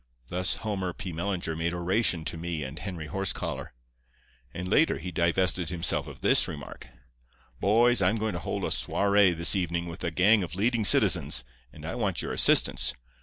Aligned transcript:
"Thus 0.29 0.55
Homer 0.65 0.93
P. 0.93 1.13
Mellinger 1.13 1.55
made 1.55 1.75
oration 1.75 2.25
to 2.25 2.35
me 2.35 2.63
and 2.63 2.79
Henry 2.79 3.05
Horsecollar. 3.05 3.71
And, 4.51 4.67
later, 4.67 4.97
he 4.97 5.11
divested 5.11 5.69
himself 5.69 6.07
of 6.07 6.21
this 6.21 6.47
remark: 6.47 6.87
"'Boys, 7.59 8.01
I'm 8.01 8.17
to 8.17 8.39
hold 8.39 8.63
a 8.63 8.69
soirée 8.69 9.37
this 9.37 9.55
evening 9.55 9.87
with 9.89 10.03
a 10.03 10.09
gang 10.09 10.41
of 10.41 10.55
leading 10.55 10.85
citizens, 10.85 11.43
and 11.71 11.85
I 11.85 11.93
want 11.93 12.23
your 12.23 12.33
assistance. 12.33 12.95